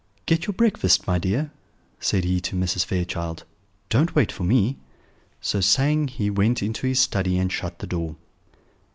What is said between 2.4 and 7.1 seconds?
to Mrs. Fairchild; "don't wait for me." So saying, he went into his